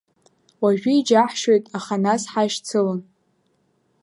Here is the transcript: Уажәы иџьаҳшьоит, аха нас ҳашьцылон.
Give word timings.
Уажәы 0.63 0.91
иџьаҳшьоит, 0.97 1.65
аха 1.77 1.95
нас 2.03 2.23
ҳашьцылон. 2.31 2.99